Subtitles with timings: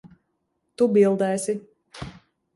[0.81, 1.57] Tu bildēsi.